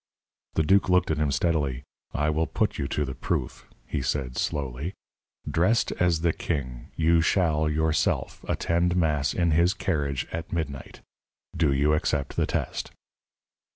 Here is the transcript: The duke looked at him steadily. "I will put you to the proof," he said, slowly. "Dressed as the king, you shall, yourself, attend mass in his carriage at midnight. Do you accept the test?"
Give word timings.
The 0.55 0.63
duke 0.63 0.89
looked 0.89 1.11
at 1.11 1.19
him 1.19 1.31
steadily. 1.31 1.83
"I 2.11 2.31
will 2.31 2.47
put 2.47 2.79
you 2.79 2.87
to 2.87 3.05
the 3.05 3.13
proof," 3.13 3.67
he 3.85 4.01
said, 4.01 4.35
slowly. 4.35 4.95
"Dressed 5.47 5.91
as 5.99 6.21
the 6.21 6.33
king, 6.33 6.89
you 6.95 7.21
shall, 7.21 7.69
yourself, 7.69 8.43
attend 8.49 8.95
mass 8.95 9.31
in 9.35 9.51
his 9.51 9.75
carriage 9.75 10.25
at 10.31 10.51
midnight. 10.51 11.01
Do 11.55 11.71
you 11.71 11.93
accept 11.93 12.35
the 12.35 12.47
test?" 12.47 12.89